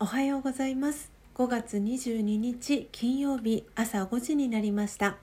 [0.00, 1.10] おはようございます。
[1.34, 5.16] 5月22日金曜日朝5時になりました。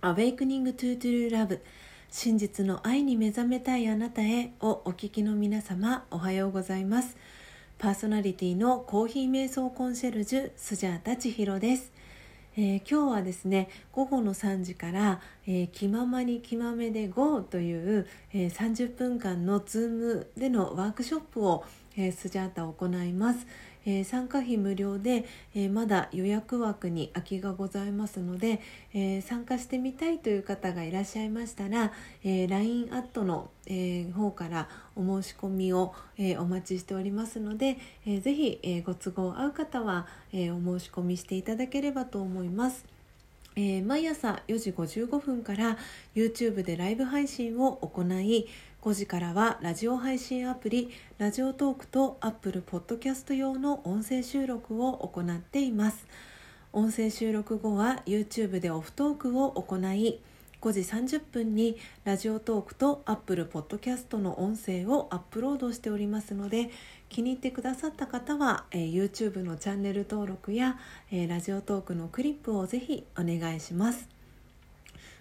[0.00, 1.60] Awakening to True Love
[2.10, 7.18] 真実の愛に目覚めたいあなたへをお聞きの皆様おはようございます。
[7.76, 11.92] パーソナリティのコーヒー瞑想コンシェルジュスジャータ千尋です。
[12.56, 21.64] えー、今日はですね午後の3時から「えー、気ままに気まめで GO」という、えー、30分間の Zoom でのワークショップを、
[21.96, 23.46] えー、スジャータ行います。
[23.90, 28.60] えー、参加費無料で、えー、まだ予約枠に空きがございますので、
[28.94, 42.99] えー、参加してみたいという方がいらっしゃいましたら、え LINE アットの、え方からお申し込みを、えお待ちしておりますので、えー、ぜひ、えご都合合う方は、えお申し込みしていただければと思います。
[43.56, 45.76] えー、毎朝4時55分から
[46.14, 48.48] YouTube でライブ配信を行い
[48.82, 56.06] 5時からはラジオ配信アプリラジオトークと Apple Podcast 用の音声収録を行っています。
[56.72, 60.20] 音声収録後は YouTube でオフトークを行い
[60.60, 66.68] 5時30分にラジオトークと Apple Podcast の音声をアップロードしておりますので
[67.08, 70.78] 気に入ってくださった方は、えー、YouTube のチャンネル登録や、
[71.10, 74.08] えー、ラジオトークのクリップをぜひお願いします。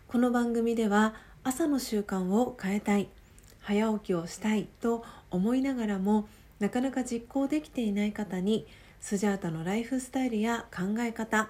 [0.09, 3.08] この番組では朝の習慣を変えたい
[3.62, 6.28] 早起きをしたいと思いながらも
[6.59, 8.68] なかなか実行できていない方に
[9.00, 11.50] スジャータのライフスタイルや考え方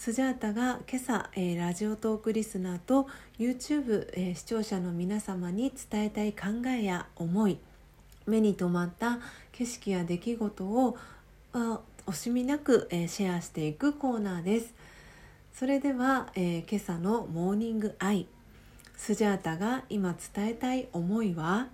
[0.00, 3.06] スジャータが今朝、えー、ラジオトークリスナーと
[3.38, 7.58] YouTube、えー、視聴者の皆様に伝えたい考えや思い
[8.24, 9.18] 目に留まった
[9.52, 10.96] 景色や出来事を
[11.52, 14.72] 惜しみなく、えー、シェアしていくコーナーです。
[15.52, 18.26] それでは、えー、今朝のモーニングアイ
[18.96, 21.68] スジャータが今伝えたい思いは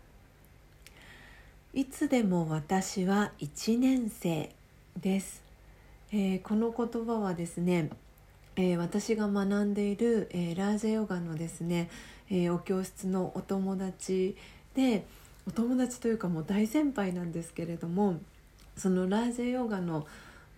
[1.73, 4.51] いつでも私は1年生
[5.01, 5.45] です、
[6.11, 7.91] えー、この言葉はですね、
[8.57, 11.91] えー、私が学んでいる、えー、ラージェヨガのですね、
[12.31, 14.37] えお教室のお友達
[14.75, 15.07] で
[15.47, 18.17] お友達というかもう大先輩なんですけれども
[18.77, 20.07] そのラージェヨガの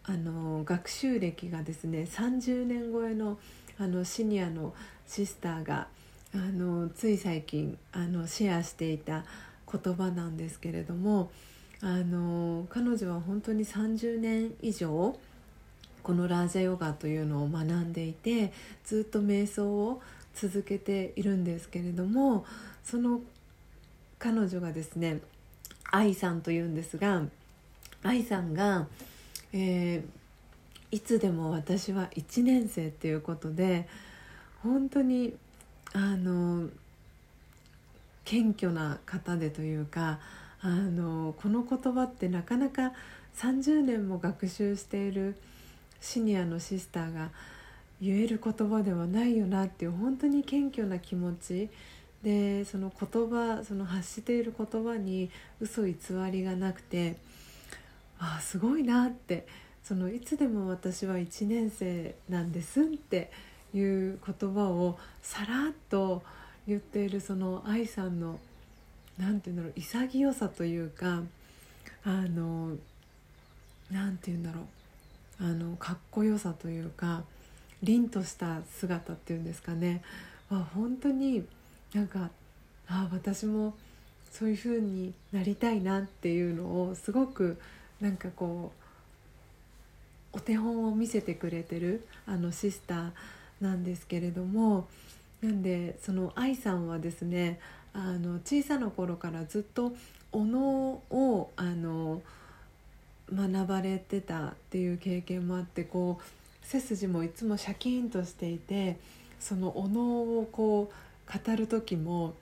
[0.05, 3.39] あの学習歴がですね30年超えの
[3.79, 4.75] あのシニアの
[5.07, 5.89] シスターが
[6.35, 9.25] あのつい最近あのシェアしていた
[9.71, 11.31] 言葉なんですけれども
[11.83, 15.19] あの彼女は本当に30年以上
[16.03, 18.53] このラージャヨガというのを学んでいて
[18.85, 20.01] ずっと瞑想を
[20.35, 22.45] 続けているんですけれども
[22.85, 23.21] その
[24.19, 25.21] 彼女がですね
[25.91, 27.23] 愛さんというんですが
[28.03, 28.87] 愛さんが、
[29.53, 33.89] えー、いつでも私は1年生っていうことで
[34.63, 35.35] 本当に
[35.93, 36.69] あの
[38.25, 40.21] 謙虚な方でというか
[40.61, 42.93] あのこの言葉ってなかなか
[43.37, 45.37] 30年も学習している
[46.01, 47.31] シニアのシスターが
[48.01, 51.69] 言える言葉ではないよなっていう本当に謙虚な気持ち。
[52.23, 55.31] でその言葉その発している言葉に
[55.61, 55.95] 嘘偽
[56.33, 57.17] りがなくて
[58.19, 59.47] ああすごいなって
[59.85, 63.31] そのいつでも私は1年生なんですって
[63.73, 66.25] いう言葉をさらっと
[66.67, 68.41] 言っているその愛さんの
[69.17, 71.23] 何て言うんだろう潔さというか
[72.05, 72.77] あの
[73.91, 74.78] 何て言うんだろう。
[75.41, 77.23] あのかっこよさというか
[77.83, 80.03] 凛とした姿っていうんですかね。
[80.51, 81.45] あ本当に
[81.95, 82.31] なんか
[82.89, 83.75] あ私も
[84.31, 87.59] そういう風になりたいなっていうのをすごく
[88.01, 88.73] なんかこ
[90.33, 93.11] うお手本を見せてくれてるあのシスター
[93.61, 94.87] なんですけれども
[95.43, 97.61] なんでその愛さんはですね
[97.93, 99.93] あの小さな頃からずっと
[100.33, 102.23] お能をあの
[103.35, 108.99] 学ばれてたっていう経験もあってこう背筋もいつもシャキーンとしていて
[109.41, 110.01] そのお能
[110.39, 112.35] をこう語る時も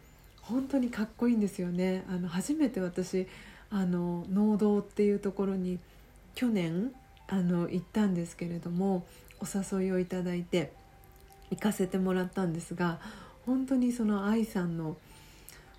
[0.42, 2.04] 本当にかっこいいんですよね。
[2.08, 3.26] あの初めて私
[3.70, 5.78] あの農道っていうところに
[6.34, 6.92] 去年
[7.28, 9.04] あの行ったんですけれども
[9.40, 10.72] お誘いをいただいて
[11.50, 13.00] 行かせてもらったんですが
[13.44, 14.96] 本当にその愛さんの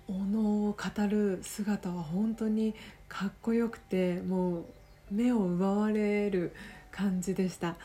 [0.06, 2.74] お能を語る姿は本当に
[3.08, 4.64] かっこよくてもう
[5.10, 6.52] 目を奪われる
[6.90, 7.76] 感じでした。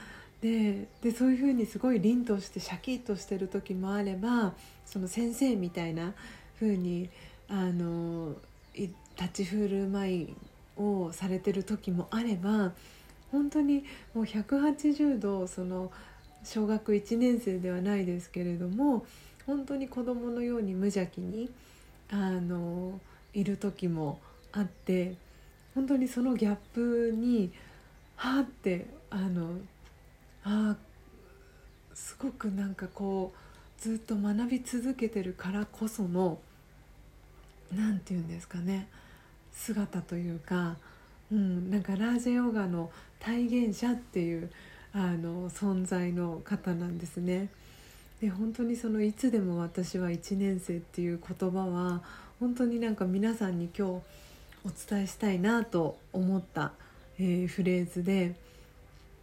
[0.42, 0.88] で
[1.18, 4.54] そういうふうにすごい凛としてシャキッとしてる時もあれば
[4.86, 6.14] その先生みたいな
[6.60, 7.10] 風に
[7.48, 8.36] あに
[8.76, 10.36] 立ち振る舞い
[10.76, 12.74] をされてる時もあれば
[13.32, 15.92] 本当にもう180度その
[16.44, 19.06] 小学1年生ではないですけれども
[19.46, 21.50] 本当に子供のように無邪気に
[22.12, 23.00] あの
[23.34, 24.20] いる時も
[24.52, 25.16] あって
[25.76, 27.52] 本当にそのギャップに
[28.16, 29.58] はあってあの
[30.44, 30.76] あ
[31.94, 36.40] すごくなんかこうずっと学び続けてるからこその
[37.76, 38.88] 何て言うんですかね
[39.52, 40.78] 姿というか、
[41.32, 44.52] うん、なんかラージェヨガの体現者っていう
[44.94, 47.50] あの存在の方なんですね。
[48.22, 52.02] で本当にそのいつでも私は1年生っていう言葉は
[52.40, 54.02] 本当になんか皆さんに今日
[54.66, 56.72] お伝えしたいなと思った、
[57.20, 58.36] えー、フレーズで、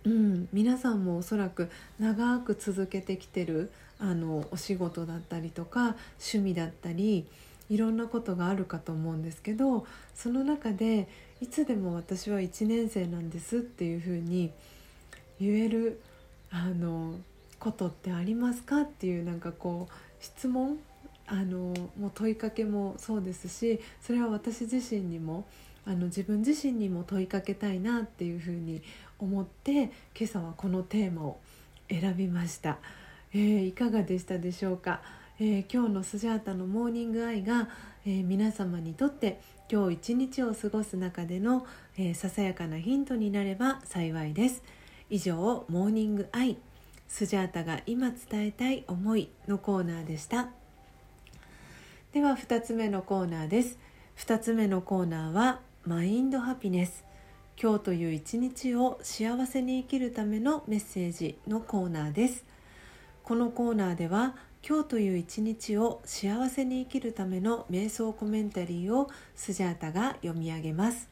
[0.04, 7.26] うん、皆さんもおそらく長く続けてきてるあのお仕事だったりとか趣味だったり
[7.68, 11.08] いろんなことがあるかと思うんですけどその中で
[11.40, 14.50] いつでも私は1年生なんですっていうふうに
[15.40, 16.00] 言える
[16.50, 17.14] あの
[17.58, 20.78] ことってありますかっていうなんかこう質問
[21.32, 25.46] あのもう問いかけもそうですしそれは私自身にも
[25.86, 28.82] あの自分自身にも問いかけたいなっていうふうに
[29.20, 31.38] 思って今朝はこのテーマを
[31.88, 32.78] 選びました、
[33.32, 35.02] えー、いかがでしたでしょうか？
[35.38, 37.68] えー、今日のスジャータのモーニングアイが、
[38.04, 39.40] えー、皆様にとって
[39.70, 41.64] 今日一日を過ごす中での、
[41.96, 44.62] え、ささやかなヒントになれば幸いです。
[45.08, 46.58] 以上モーニングアイ
[47.08, 50.59] スジャータが今伝えたい思いのコーナーでした。
[52.12, 53.78] では2つ目のコーナーです。
[54.18, 57.04] 2つ目のコーナーはマインドハピネス。
[57.56, 62.44] 今日という一日を幸せに生きるためのメッセージのコーナーです。
[63.22, 64.34] このコーナーでは
[64.68, 71.08] 今日という一日を幸せに生きるための瞑想コメンタリーをスジャータが読み上げます。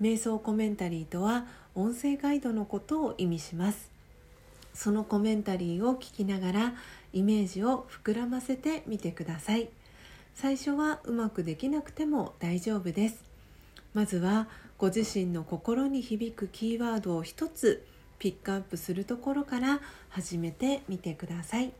[0.00, 1.44] 瞑想コメンタリーとは
[1.74, 3.90] 音声ガイドのことを意味します。
[4.72, 6.74] そのコメンタリーを聞きながら
[7.12, 9.68] イメージを膨らませてみてください。
[10.34, 13.24] 最初はうまくできなくても大丈夫です。
[13.94, 14.48] まずは
[14.78, 17.86] ご自身の心に響くキーワードを一つ
[18.18, 21.72] ピックアップするところから始めてみてください。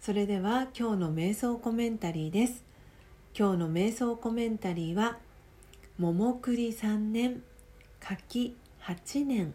[0.00, 2.64] それでは今日の瞑想コメンタリーです。
[3.38, 5.18] 今日の瞑想コメンタリーは
[5.98, 7.42] 桃栗3年
[8.00, 9.54] 柿8年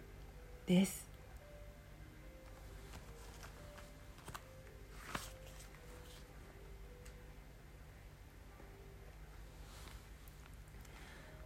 [0.66, 1.11] です。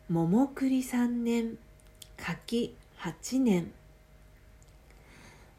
[0.08, 1.58] 桃栗3年
[2.16, 3.72] 柿8年。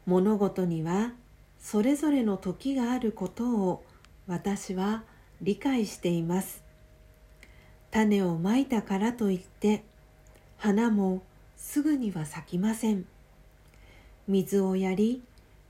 [0.05, 1.11] 物事には
[1.59, 3.83] それぞれの時があることを
[4.25, 5.03] 私は
[5.41, 6.63] 理解しています。
[7.91, 9.83] 種をまいたからといって
[10.55, 11.23] 花も
[11.57, 13.05] すぐには咲きません。
[14.29, 15.23] 水をやり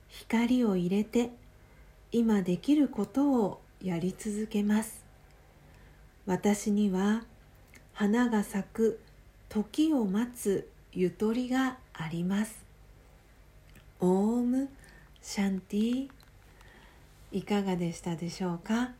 [0.08, 1.32] 光を入れて
[2.12, 5.04] 今できることをやり続けます。
[6.28, 7.24] 私には
[8.00, 9.00] 花が咲く
[9.50, 12.64] 時を待つゆとりがあります。
[14.00, 14.70] オーム
[15.20, 16.08] シャンティ
[17.32, 18.92] いかがでしたでしょうか？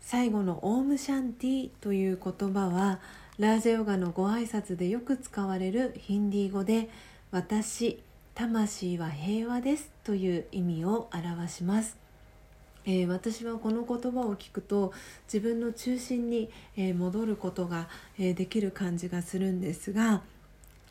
[0.00, 3.00] 最後のオームシャンティという言葉は
[3.40, 6.88] ラージャヨガのご挨拶でよく使われるヒンディー語で
[7.32, 8.00] 私
[8.36, 11.96] 魂は平和ですという意味を表します、
[12.86, 14.92] えー、私はこの言葉を聞くと
[15.32, 17.88] 自分の中心に、えー、戻ることが、
[18.18, 20.22] えー、できる感じがするんですが、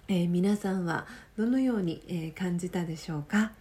[0.09, 1.07] え皆さんは
[1.37, 3.53] どのように、え感じたでしょうか？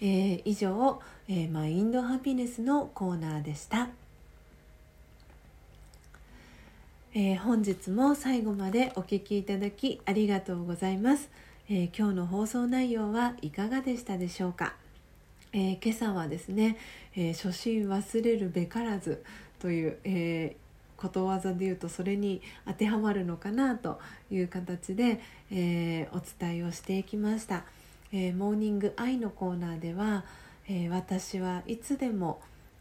[0.00, 3.90] え、以上、え、マインドハピネスのコーナーでした、
[7.12, 11.28] え、本日も最後までお聴きいただきありがとうございます、
[11.68, 14.74] え今日の放送内容はいかがでしたでしょうか、
[15.58, 16.76] え今朝はですね、
[17.16, 19.24] え初心忘れるべからず
[19.58, 20.56] という、え
[20.98, 23.98] ことわざで言うとそれに当てはまるのかなと
[24.30, 25.20] いう形で、
[25.50, 27.64] え、お伝えをしていきました、
[28.12, 30.24] え、モーニングアイのコーナーでは、
[30.68, 32.40] え、私はいつでも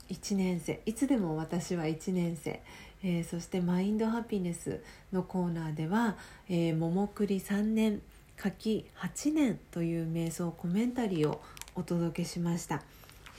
[0.10, 2.62] 1年生いつでも私は1年生、
[3.04, 4.82] えそしてマインドハピネス
[5.14, 6.18] のコーナーでは
[6.50, 8.02] 「え桃栗3年
[8.36, 11.42] 柿8年」という瞑想コメンタリーを
[11.76, 12.82] お届けしました、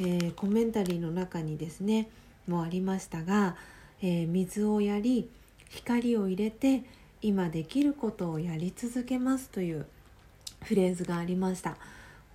[0.00, 2.08] えーコメンタリーの中にですね
[2.46, 3.56] もありましたが
[4.02, 5.28] えー、水をやり
[5.70, 6.84] 光を入れて
[7.22, 9.86] 今できることをやり続けますという
[10.62, 11.76] フレーズがありました。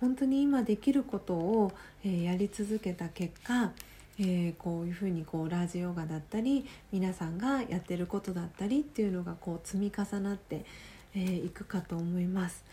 [0.00, 1.72] 本当に今できることを、
[2.04, 3.70] えー、やり続けた結果、
[4.18, 10.58] えー、こういうふうにこうラジヨガだったり皆さんがやってることだったりっていうのがこう積み重なってい、
[11.14, 12.64] えー、くかと思います。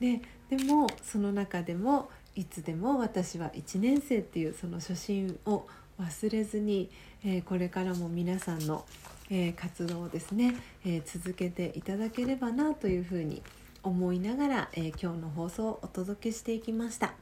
[0.00, 0.20] で
[0.50, 5.66] でもその中でもいつでも私は1年生っていうその初心を
[6.00, 6.90] 忘れずに、
[7.24, 8.84] えー、これからも皆さんの、
[9.30, 13.42] えー、活動をですね、えー、続けていただければなというふうに
[13.82, 17.14] 思いながら、え今日の放送をお届けしていきました。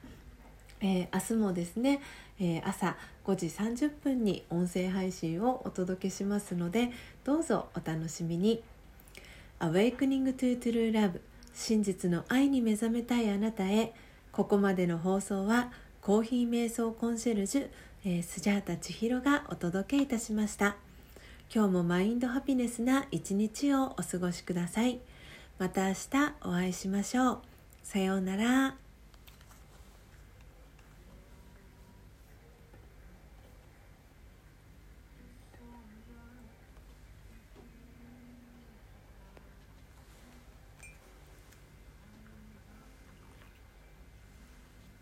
[0.83, 2.03] え明日もですね、
[2.39, 6.91] え朝5時30分に音声配信をお届けしますので
[7.25, 8.63] どうぞお楽しみに。
[9.61, 11.21] Awakening to True Love
[11.55, 13.95] 真実の愛に目覚めたいあなたへ
[14.33, 17.69] ここまでの放送はコーヒー瞑想コンシェルジュ
[18.05, 20.77] えー、スジャータ千尋がお届けいたしました。
[21.55, 25.01] 今日もマインドハピネスな一日をお過ごしください。
[25.59, 27.39] また明日お会いしましょう。
[27.83, 28.90] さようなら。